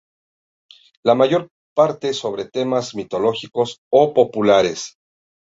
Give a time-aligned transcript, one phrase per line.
[1.03, 4.97] La mayor parte sobre temas mitológicos o populares.